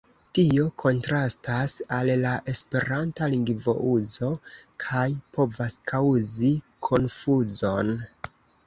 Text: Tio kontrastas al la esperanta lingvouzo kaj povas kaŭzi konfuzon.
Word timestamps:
Tio 0.35 0.63
kontrastas 0.83 1.75
al 1.97 2.09
la 2.23 2.31
esperanta 2.55 3.27
lingvouzo 3.35 4.33
kaj 4.87 5.07
povas 5.39 5.81
kaŭzi 5.95 6.55
konfuzon. 6.91 7.99